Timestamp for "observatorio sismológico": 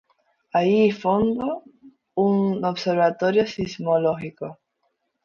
2.65-4.57